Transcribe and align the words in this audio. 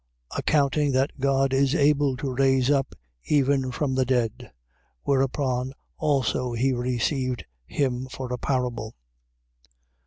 Accounting 0.35 0.93
that 0.93 1.19
God 1.19 1.53
is 1.53 1.75
able 1.75 2.17
to 2.17 2.33
raise 2.33 2.71
up 2.71 2.95
even 3.25 3.69
from 3.71 3.93
the 3.93 4.03
dead. 4.03 4.51
Whereupon 5.03 5.73
also 5.95 6.53
he 6.53 6.73
received 6.73 7.45
him 7.67 8.07
for 8.07 8.33
a 8.33 8.37
parable. 8.39 8.95